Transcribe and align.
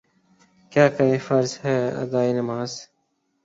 کیا 0.71 0.85
کریں 0.95 1.17
فرض 1.27 1.51
ہے 1.63 1.77
ادائے 2.01 2.31
نماز 2.33 2.71